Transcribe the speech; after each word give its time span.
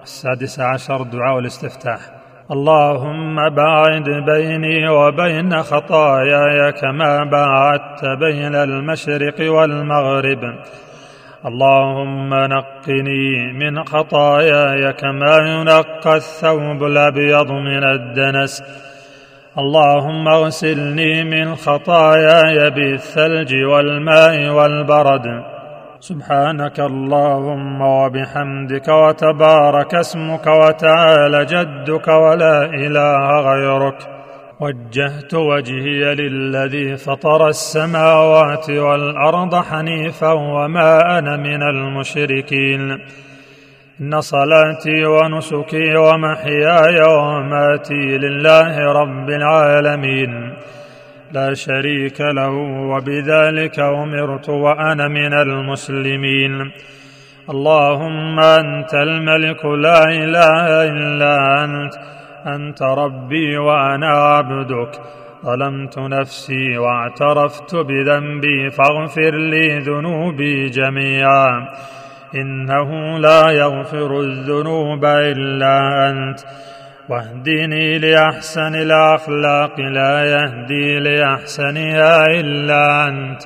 السادس 0.00 0.60
عشر 0.60 1.02
دعاء 1.02 1.38
الاستفتاح. 1.38 1.98
اللهم 2.50 3.36
باعد 3.54 4.04
بيني 4.04 4.88
وبين 4.88 5.62
خطاياي 5.62 6.72
كما 6.72 7.24
باعدت 7.24 8.04
بين 8.20 8.54
المشرق 8.54 9.52
والمغرب. 9.52 10.42
اللهم 11.46 12.34
نقني 12.34 13.52
من 13.52 13.84
خطاياي 13.84 14.92
كما 14.92 15.36
ينقى 15.36 16.16
الثوب 16.16 16.84
الأبيض 16.84 17.52
من 17.52 17.84
الدنس. 17.84 18.62
اللهم 19.58 20.28
اغسلني 20.28 21.24
من 21.24 21.54
خطاياي 21.54 22.70
بالثلج 22.70 23.54
والماء 23.64 24.48
والبرد. 24.48 25.61
سبحانك 26.02 26.80
اللهم 26.80 27.80
وبحمدك 27.80 28.88
وتبارك 28.88 29.94
اسمك 29.94 30.46
وتعالى 30.46 31.44
جدك 31.44 32.08
ولا 32.08 32.64
إله 32.64 33.40
غيرك. 33.40 33.98
وجهت 34.60 35.34
وجهي 35.34 36.14
للذي 36.14 36.96
فطر 36.96 37.48
السماوات 37.48 38.70
والأرض 38.70 39.54
حنيفا 39.54 40.32
وما 40.32 41.18
أنا 41.18 41.36
من 41.36 41.62
المشركين. 41.62 42.98
إن 44.00 44.20
صلاتي 44.20 45.04
ونسكي 45.06 45.96
ومحياي 45.96 47.02
ومماتي 47.08 48.18
لله 48.18 48.92
رب 48.92 49.28
العالمين. 49.28 50.52
لا 51.32 51.54
شريك 51.54 52.20
له 52.20 52.50
وبذلك 52.92 53.78
أمرت 53.78 54.48
وأنا 54.48 55.08
من 55.08 55.32
المسلمين. 55.32 56.70
اللهم 57.50 58.40
أنت 58.40 58.94
الملك 58.94 59.64
لا 59.64 60.04
إله 60.04 60.84
إلا 60.84 61.64
أنت 61.64 61.94
أنت 62.46 62.82
ربي 62.82 63.56
وأنا 63.58 64.08
عبدك. 64.08 65.00
ظلمت 65.44 65.98
نفسي 65.98 66.78
واعترفت 66.78 67.74
بذنبي 67.74 68.70
فاغفر 68.70 69.34
لي 69.36 69.78
ذنوبي 69.78 70.66
جميعا. 70.66 71.68
إنه 72.34 73.18
لا 73.18 73.50
يغفر 73.50 74.20
الذنوب 74.20 75.04
إلا 75.04 76.08
أنت. 76.10 76.38
واهدني 77.12 77.98
لاحسن 77.98 78.74
الاخلاق 78.74 79.80
لا 79.80 80.24
يهدي 80.24 80.98
لاحسنها 80.98 82.24
الا 82.26 83.08
انت. 83.08 83.42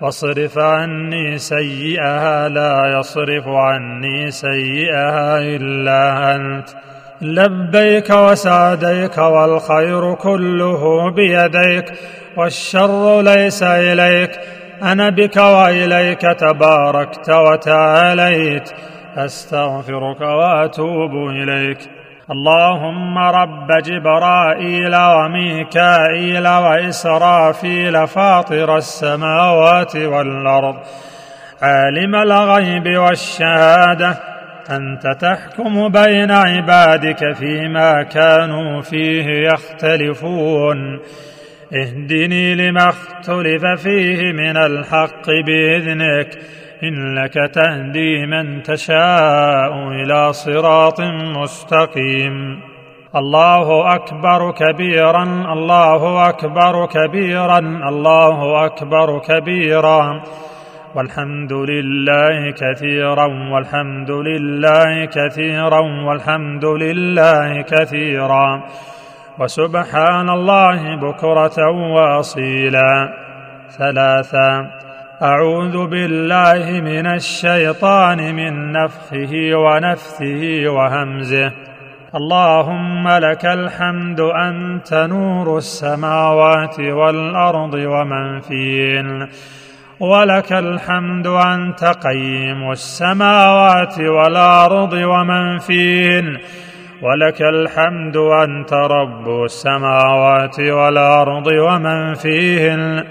واصرف 0.00 0.58
عني 0.58 1.38
سيئها 1.38 2.48
لا 2.48 2.98
يصرف 2.98 3.48
عني 3.48 4.30
سيئها 4.30 5.38
الا 5.38 6.34
انت. 6.36 6.68
لبيك 7.22 8.10
وسعديك 8.10 9.18
والخير 9.18 10.14
كله 10.14 11.10
بيديك 11.10 11.92
والشر 12.36 13.22
ليس 13.22 13.62
اليك. 13.62 14.30
أنا 14.82 15.08
بك 15.10 15.36
واليك 15.36 16.20
تباركت 16.20 17.30
وتعاليت. 17.30 18.70
استغفرك 19.16 20.20
واتوب 20.20 21.30
اليك. 21.30 22.01
اللهم 22.32 23.18
رب 23.18 23.68
جبرائيل 23.84 24.96
وميكائيل 24.96 26.48
وإسرافيل 26.48 28.06
فاطر 28.06 28.76
السماوات 28.76 29.96
والأرض 29.96 30.76
عالم 31.62 32.14
الغيب 32.14 32.98
والشهادة 32.98 34.18
أنت 34.70 35.06
تحكم 35.20 35.88
بين 35.88 36.30
عبادك 36.30 37.32
فيما 37.32 38.02
كانوا 38.02 38.80
فيه 38.80 39.26
يختلفون 39.48 41.00
اهدني 41.74 42.54
لما 42.54 42.88
اختلف 42.88 43.64
فيه 43.82 44.32
من 44.32 44.56
الحق 44.56 45.26
بإذنك 45.46 46.38
إنك 46.82 47.32
تهدي 47.32 48.26
من 48.26 48.62
تشاء 48.62 49.88
إلى 49.88 50.32
صراط 50.32 51.00
مستقيم. 51.36 52.60
الله 53.16 53.94
أكبر 53.94 54.50
كبيرا 54.50 55.22
الله 55.52 56.28
أكبر 56.28 56.86
كبيرا 56.86 57.58
الله 57.58 58.64
أكبر 58.64 59.18
كبيرا. 59.18 60.22
والحمد 60.94 61.52
لله 61.52 62.50
كثيرا 62.50 63.26
والحمد 63.52 64.10
لله 64.10 65.04
كثيرا 65.04 65.80
والحمد 66.06 66.64
لله 66.64 67.62
كثيرا. 67.62 68.62
وسبحان 69.40 70.30
الله 70.30 70.96
بكرة 70.96 71.70
واصيلا. 71.70 73.12
ثلاثا 73.78 74.70
أعوذ 75.22 75.86
بالله 75.86 76.80
من 76.80 77.06
الشيطان 77.06 78.34
من 78.34 78.72
نفخه 78.72 79.56
ونفثه 79.56 80.68
وهمزه. 80.68 81.52
اللهم 82.14 83.08
لك 83.08 83.46
الحمد 83.46 84.20
أنت 84.20 84.94
نور 84.94 85.58
السماوات 85.58 86.80
والأرض 86.80 87.74
ومن 87.74 88.40
فيهن. 88.40 89.28
ولك 90.00 90.52
الحمد 90.52 91.26
أنت 91.26 91.84
قيم 91.84 92.70
السماوات 92.70 94.00
والأرض 94.00 94.92
ومن 94.92 95.58
فيهن. 95.58 96.38
ولك 97.02 97.42
الحمد 97.42 98.16
أنت 98.16 98.72
رب 98.72 99.44
السماوات 99.44 100.60
والأرض 100.60 101.46
ومن 101.46 102.14
فيهن. 102.14 103.04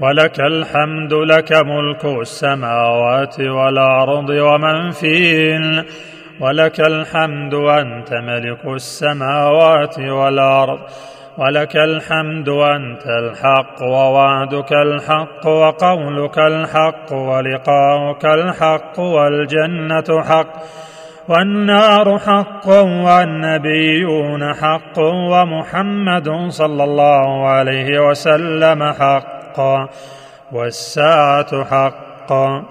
ولك 0.00 0.40
الحمد 0.40 1.12
لك 1.12 1.52
ملك 1.52 2.04
السماوات 2.04 3.40
والأرض 3.40 4.28
ومن 4.28 4.90
فيهن. 4.90 5.84
ولك 6.40 6.80
الحمد 6.80 7.54
أنت 7.54 8.12
ملك 8.12 8.64
السماوات 8.66 9.98
والأرض. 9.98 10.78
ولك 11.38 11.76
الحمد 11.76 12.48
أنت 12.48 13.06
الحق 13.06 13.82
ووعدك 13.82 14.72
الحق 14.72 15.46
وقولك 15.46 16.38
الحق 16.38 17.12
ولقاؤك 17.12 18.24
الحق 18.24 19.00
والجنة 19.00 20.22
حق. 20.22 20.52
والنار 21.28 22.18
حق 22.18 22.68
والنبيون 22.68 24.54
حق 24.54 24.98
ومحمد 24.98 26.28
صلى 26.48 26.84
الله 26.84 27.48
عليه 27.48 28.08
وسلم 28.08 28.92
حقا 29.56 29.88
والساعة 30.52 31.64
حقا. 31.64 32.64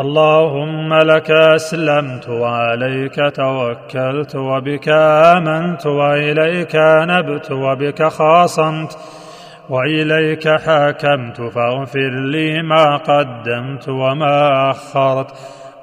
اللهم 0.00 0.94
لك 0.94 1.30
أسلمت 1.30 2.28
وعليك 2.28 3.14
توكلت 3.34 4.36
وبك 4.36 4.88
آمنت 4.88 5.86
وإليك 5.86 6.76
نبت 6.76 7.50
وبك 7.50 8.02
خاصمت 8.02 8.98
وإليك 9.68 10.48
حاكمت 10.48 11.40
فاغفر 11.40 12.10
لي 12.10 12.62
ما 12.62 12.96
قدمت 12.96 13.88
وما 13.88 14.70
أخرت 14.70 15.26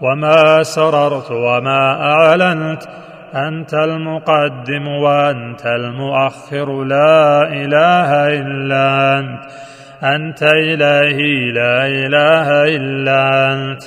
وما 0.01 0.63
سررت 0.63 1.31
وما 1.31 2.01
أعلنت. 2.01 2.83
أنت 3.35 3.73
المقدم 3.73 4.87
وأنت 4.87 5.65
المؤخر. 5.65 6.83
لا 6.83 7.43
إله 7.43 8.27
إلا 8.27 9.19
أنت. 9.19 9.41
أنت 10.03 10.43
إلهي 10.43 11.51
لا 11.51 11.87
إله 11.87 12.75
إلا 12.75 13.53
أنت. 13.53 13.83